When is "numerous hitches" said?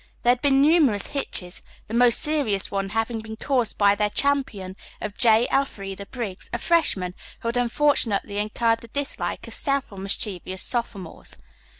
0.63-1.61